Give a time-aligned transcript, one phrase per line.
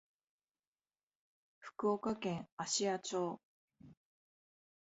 [1.59, 3.39] 福岡県芦屋町